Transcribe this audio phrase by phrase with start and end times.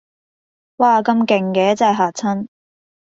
[0.77, 2.47] 嘩咁勁嘅真係嚇親